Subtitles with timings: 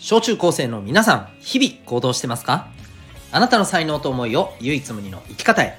[0.00, 2.68] 小中高生の皆さん、日々行動してますか？
[3.32, 5.78] あなたの才能と思いを唯一無二の生き方へ。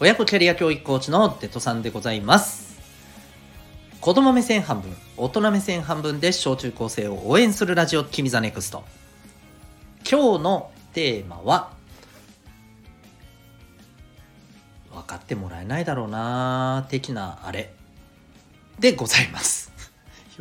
[0.00, 2.80] 親子キャリア教育コーチのデトさんでございます。
[4.00, 8.84] 子供目線半分、大人目線半分で小中高生を応援するラジオ、君 the NEXT。
[10.10, 11.72] 今日のテーマは、
[14.92, 17.72] 分かってもらえないだろうな的なあれ
[18.78, 19.71] でございます。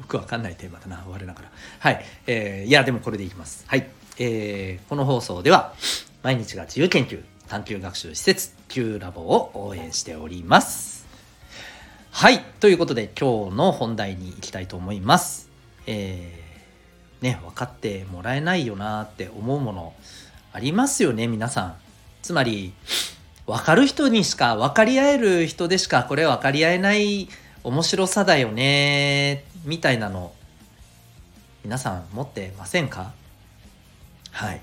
[0.01, 1.51] よくわかんないテーマだな、我ながら。
[1.79, 2.03] はい。
[2.25, 3.65] えー、いや、でもこれでいきます。
[3.67, 3.87] はい。
[4.17, 5.73] えー、この放送では、
[6.23, 11.05] 毎日が自由研究、探究学習施設、Q ラボを応援しております。
[12.09, 12.39] はい。
[12.59, 15.49] ということで、今日の本題に行きたいと思います。
[15.85, 19.93] えー、ね、分かってもらえないよなって思うもの、
[20.51, 21.75] ありますよね、皆さん。
[22.23, 22.73] つまり、
[23.45, 27.29] 分かる人にしか、分かり合える人でしか、これ分かり合えない
[27.63, 30.33] 面白さだよね、みたいなの、
[31.63, 33.13] 皆さん持ってませんか？
[34.31, 34.61] はい。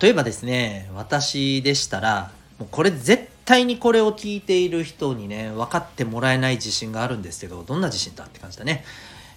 [0.00, 8.84] 例えばですね、私でしたら、もうこれ絶対にこれを聞いている人にね、分かってもらえない自信があるんですけど、どんな自信だって感じだね。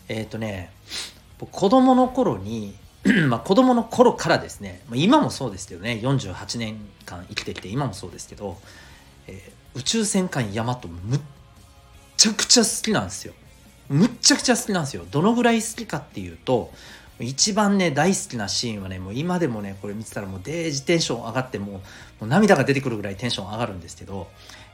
[0.10, 0.72] えっ、ー、とね、
[1.40, 2.76] 子供の頃に、
[3.30, 8.58] まあ子供の頃からですね、今もそうですけどね、48年間生きてきて今もそうですけど、
[9.28, 11.20] えー、宇宙戦艦ヤマトむっ
[12.18, 13.34] ちゃくちゃ好きなんですよ。
[13.90, 15.06] むっちゃくちゃ好きなんですよ。
[15.10, 16.72] どのぐらい好きかっていうと、
[17.20, 21.82] 一番ね、大好きなシーンはね、もう今でもね、これ見てたらもうデージテンション上がってもう、も
[22.24, 24.28] う涙が出てくるぐらいテンション上がるんですけど、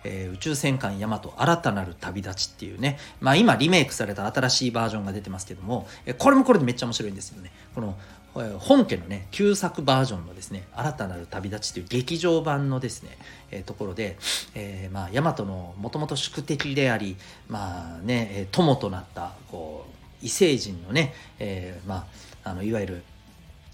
[0.03, 7.51] えー、宇宙戦艦ヤマト新たなる旅立ちっていうね、まあ今リメイクされた新しいバージョンが出てますけども、えこれもこれでめっちゃ面白いんですよね。
[7.75, 7.95] この
[8.33, 13.17] 本家のね旧作バージョンのですね新たなる旅立ちという劇場版のですね、
[13.51, 14.17] えー、ところで、
[14.55, 17.17] えー、まあ大和のもともと宿敵であり
[17.49, 22.07] まあね友となったこう異星人のね、えー、ま
[22.43, 23.03] ああのいわゆる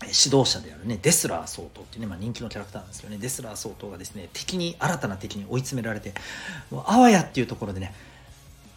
[0.02, 3.18] 指導者であるねデスラー総統っていうね、まあ、人気のキャラクターなんですよね。
[3.18, 6.14] デスラー総統がですね敵に新たな敵に追い詰められて
[6.70, 7.94] もうあわやっていうところでね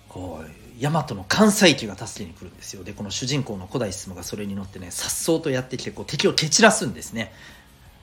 [0.09, 2.85] こう大和の関西機が助けに来るんですよ。
[2.85, 7.33] でこの主人公の古代進がそれに乗ってねさっそうとやってきてこう敵を蹴散らすんですね。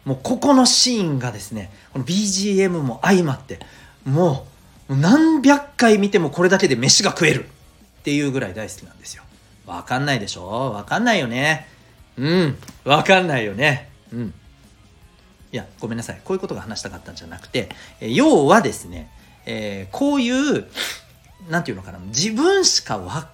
[0.05, 3.59] もうここのシーンがですねこの BGM も相まって
[4.05, 4.47] も
[4.89, 7.47] う何百回見てもこれだけで飯が食えるっ
[8.03, 9.23] ていうぐらい大好きなんですよ。
[9.65, 10.47] わかんないでしょ？
[10.71, 11.67] わかんないよね。
[12.17, 13.89] うんわかんないよね。
[14.13, 14.33] うん。
[15.51, 16.21] いやごめんなさい。
[16.23, 19.09] こういうことが話したかったんじゃなくて、要はですね、
[19.45, 20.67] えー、こういう
[21.49, 23.29] なんていうのかな、自分しかわ、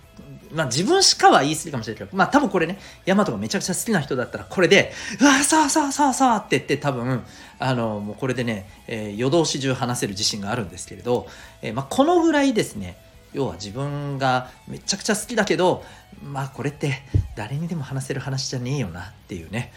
[0.54, 7.24] まあ自分しかは言い過ぎかもしれないけど、まあ多分これね、ヤマトがめちゃくちゃ好きな人だったら、これで、うわ、さあさあさあさあって言って多分、
[7.60, 11.28] あの、もうこれでね、えー、夜通し中話せる自信があるんですけれど、
[11.62, 12.98] えー、まあこのぐらいですね、
[13.34, 15.84] 要は自分がめちゃくちゃ好きだけど、
[16.24, 17.02] まあこれって
[17.36, 19.74] 誰にでも話せる話じゃねえよなっていうね、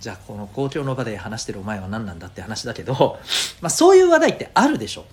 [0.00, 3.18] じゃあこの公共の場で話してるお前は何なんだって話だけど、
[3.60, 5.04] まあそういう話題ってあるでしょ。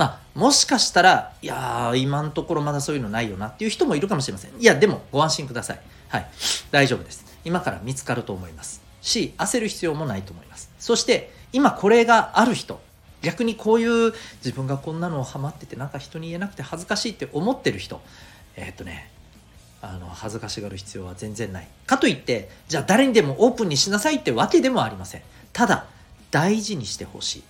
[0.00, 4.52] まあ、もしかしたら、いやー、今のところまだそういうのないよなっていう人もいるかもしれません。
[4.58, 5.80] いや、でもご安心ください。
[6.08, 6.26] はい。
[6.70, 7.26] 大丈夫です。
[7.44, 8.80] 今から見つかると思います。
[9.02, 10.70] し、焦る必要もないと思います。
[10.78, 12.80] そして、今これがある人、
[13.20, 18.00] 逆にこういう自分がこんなのをハマってて、なんか人に言えなくて恥ずかしいって思ってる人、
[18.56, 19.10] えー、っとね、
[19.82, 21.68] あの、恥ずかしがる必要は全然ない。
[21.84, 25.22] かといって、じゃあ誰にでもオープンにしなさいってわけでもありません。
[25.52, 25.84] ただ、
[26.30, 27.42] 大事にしてほしい。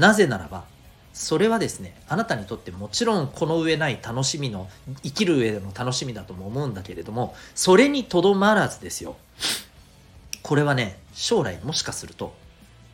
[0.00, 0.64] なぜならば、
[1.12, 4.68] それはですねあなたにとってもちろんこの上ない楽しみの
[5.02, 9.16] 生きる上での楽しみだとも思うんだけれどもそれにとどまらずですよ。
[10.42, 12.34] これはね将来もしかすると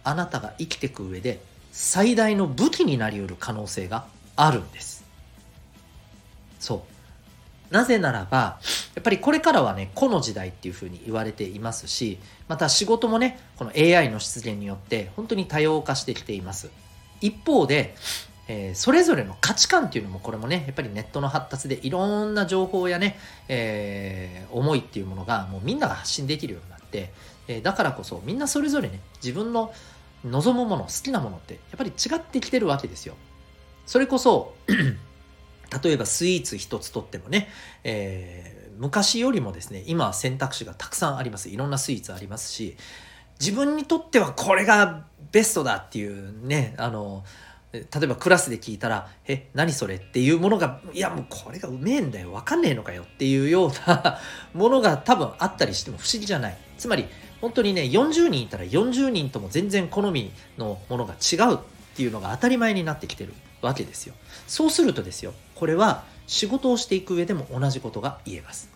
[0.02, 1.40] あなたが生きていく上で
[1.72, 5.04] 最大の武器になりうる可能性があるんです。
[6.58, 6.96] そう。
[7.74, 8.60] なぜならば
[8.94, 16.70] やっぱりこれからはね個の時代っていうふうに言われていますしまた仕事もねこの AI の出現によって本当に多様化してきています。
[17.20, 17.94] 一方で、
[18.48, 23.18] えー、それぞれの価値観っていうのもこれもねやっぱりネットの発達でいろんな情報やね、
[23.48, 27.12] えー、思いっていうものがもうみんなが発信できるようになって、
[27.48, 29.72] えー、だからこそみんなそれぞれね自分の
[30.24, 33.14] 望むもの好きなものってやっぱり違ってきてるわけですよ。
[33.84, 34.54] それこそ
[35.82, 37.48] 例えばスイーツ一つとってもね、
[37.84, 41.48] えー、昔よりもですね今は選択肢がたくさんあります。
[41.48, 42.76] いろんなスイーツありますし
[43.40, 47.24] 自分にとってはこれがベストだっていうねあの
[47.72, 52.32] 例えばクラスで聞いたら「え何それ?」っていうものが「いやもうこれがうめえんだよ。
[52.32, 54.18] 分かんねえのかよ」っていうような
[54.54, 56.56] ものが多分あったりしても不思議じゃない。
[56.78, 57.06] つまり
[57.40, 61.58] 本当にね40人いたら40人とも全然好みのものが違うっ
[61.96, 64.14] ていうのが当たり前になってきてるわけですよ。
[64.46, 68.68] そうするとですよこれは仕事をしていく上でも同じことが言えます、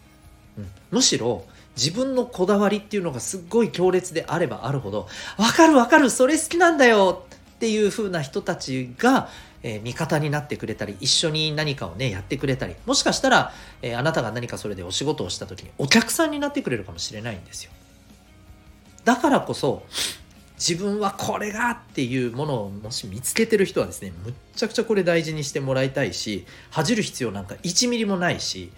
[0.90, 1.44] むしろ
[1.76, 5.08] 自分のこだわりっていうのがすっごい強烈であればあるほど
[5.38, 7.24] わかるわかるそれ好きなんだよ
[7.54, 9.28] っていう風な人たちが、
[9.62, 13.52] えー、味方になってくれたり一緒に何かをねやってくれたりもしかしたら、
[13.82, 17.70] えー、あなたが何かそれでお仕事をした時にお客さんになってくれるかもしれないんですよ。
[19.04, 19.84] だからこそ
[20.60, 28.70] 自分はこれがっていうものをもし見つけてる人はですねむっちゃくちゃこれ大事にしてもらいたいし恥じる必要なんか1ミリもないし、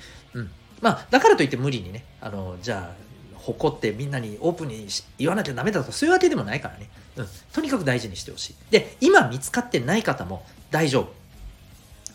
[0.83, 3.03] まあだからといって無理にねあのじゃあ
[3.37, 4.87] 誇ってみんなにオープンに
[5.19, 8.55] 言わなきゃダメだとかそういうわけでもないからね、うん、とにかく大事にしてほしい。
[8.71, 11.13] で今見つかってない方も大丈夫。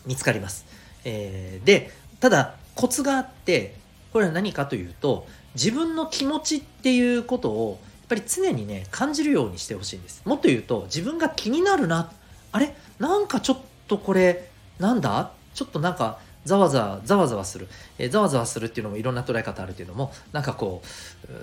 [0.06, 0.64] 見つかります、
[1.04, 3.74] えー、でただコツがあって
[4.12, 10.22] これは何かというと自分の気持ちっていうことをやっぱり常にね感じるようにしてほしいんです。
[10.24, 12.10] もっと言うと自分が気になるな。
[12.52, 12.74] あれ？
[12.98, 14.48] なんかちょっとこれ
[14.78, 15.32] なんだ？
[15.52, 17.68] ちょっとなんかざわざわざわざわする、
[17.98, 21.36] えー、ざわざわするっていうのもいろんな捉え方あるけどもなんかこうう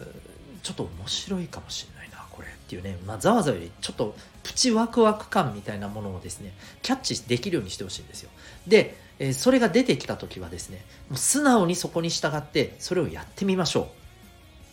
[0.63, 2.97] ちょっと面白いかもしれないなこれっていうね。
[3.05, 8.29] まあざわざわよりちょっとプチワクワク感みたいなものをですねキャッチできるようにしてほしいんですよ。
[8.67, 13.89] で、えー、それが出てきた時はですねもう素直にそこに従ってそれをやってみましょ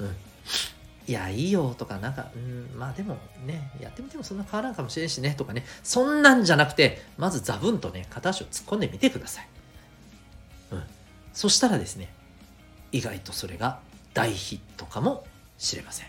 [0.00, 0.05] う。
[0.05, 0.17] うん。
[1.08, 9.49] いや、いいよとか、なんか、うん、まあでもね、やってみてもそんな変わらんかもしれんしねとかね、そんなんじゃなくて、まずザブンとね、片足を突っ込んでみてください。
[11.32, 11.37] うん。
[11.37, 12.12] そしたらですね、
[12.93, 13.81] 意外とそれが
[14.14, 15.25] 大ヒットかも
[15.58, 16.06] しれません。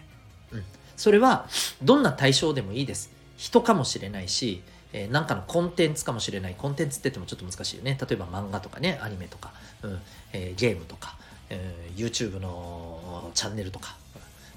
[0.52, 0.64] うん。
[0.98, 1.48] それは、
[1.81, 3.12] どんな対象でもいいです。
[3.38, 4.62] 人かもしれないし、
[4.94, 6.56] えー、なんかのコンテンツかもしれない。
[6.56, 7.98] コンテンツって言ってもちょっと難しいよね。
[8.00, 10.02] 例えば漫画とかね、アニメとか、うん
[10.34, 11.18] えー、ゲームとか、
[11.50, 13.96] えー、YouTube のチャンネルとか、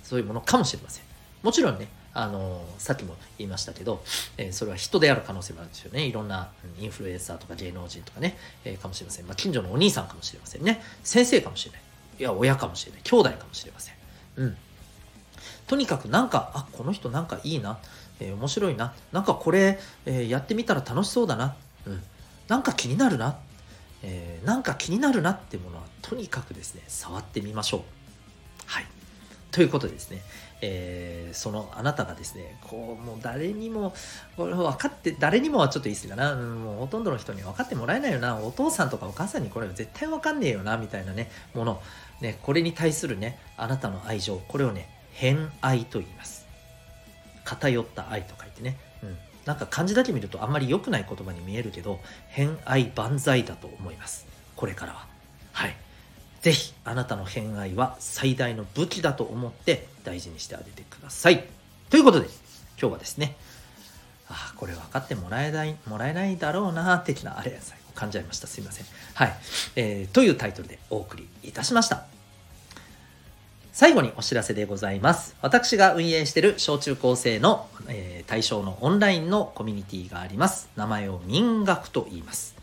[0.02, 1.04] そういうものかもしれません。
[1.42, 4.02] もちろんね、あのさっきも言いましたけど、
[4.38, 6.06] えー、それは人である可能性もあるんですよね。
[6.06, 6.48] いろんな
[6.80, 9.26] インフルエンサーとか芸能人とかね、えー、かもしれません。
[9.26, 10.82] まあ、近所のお兄さんかもしれませんね。
[11.04, 11.80] 先生かもしれない。
[12.18, 13.02] いや、親かもしれない。
[13.02, 13.94] 兄弟かもしれません。
[14.36, 14.56] うん。
[15.66, 17.78] とにかくなんか、あ、この人なんかいいな。
[18.18, 18.94] えー、面白いな。
[19.12, 21.54] なんかこれ、えー、やってみたら楽しそうだな。
[21.86, 22.02] うん。
[22.48, 23.36] なんか気になるな。
[24.02, 27.82] えー、なんか気になるなってものはとにかくですね、触ってみましょう。
[29.56, 30.20] ということですね、
[30.60, 33.94] えー、そのあなたがですね、こう、もう誰にも、
[34.36, 41.80] これ分かって、誰にもはちょっと言い過ぎかな、うんもうほとんどの人に分かってもらえないよな、お父さんとかお母さんにこれは絶対分かんねえよな、みたいなね、もの、
[42.20, 46.44] ね、これに対するね、あなたの愛情、これをね、偏愛と言います。
[47.42, 49.16] 偏った愛と書いてね、うん。
[49.46, 51.98] なんか漢字だけ見るとあんまり良くない言葉に見えるけど、
[52.28, 54.26] 偏愛万歳だと思います。
[54.54, 55.06] これからは。
[55.52, 55.85] はい。
[56.42, 61.44] ぜひあなたの偏愛は最大の武器だと思って大事にしてあげてください。
[61.90, 62.26] ということで
[62.80, 63.36] 今日はですね
[64.28, 68.86] あこれ分かってもらえないもらえないだろうな的なあれ最後感じゃいましたすいません。
[69.14, 69.34] はい、
[69.76, 72.04] えー、というタイトルでお送りいたしました。
[73.72, 75.36] 最後にお知らせでございます。
[75.42, 80.70] 私が運営している小中高生の、えー、対象のオンラインのコミュニティがあります。
[80.76, 82.55] 名前を民学と言います。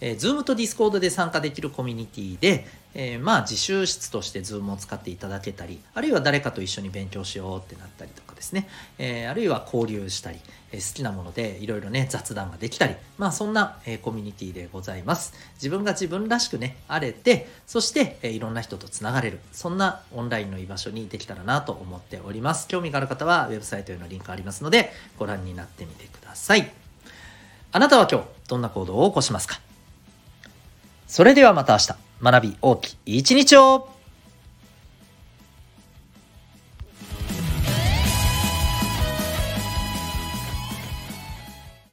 [0.00, 8.68] えー、Zoom と Discord で参加できるコミュニティで、えー、まあ自習室として Zoom を使っていただけたり、あるいは誰かと一緒に勉強しようってなったりとかですね、
[8.98, 10.38] えー、あるいは交流したり、
[10.72, 15.34] えー、好きなものでいろいろね、雑談ができたり、まあそんな、えー、コミュニティでございます。
[15.54, 22.66] 自分が自分らしくね、あれて、そして、えー、いろんな人とつながれる、そんなオンラインの居場所にできたらなと思っております。
[22.68, 26.72] 興味がある方はウェブサイトへのリンクありますので、ご覧になってみてください。
[27.72, 29.60] あなたは今日、どんな行動を起こしますか？
[31.10, 33.88] それではまた明日、学び大きい一日を。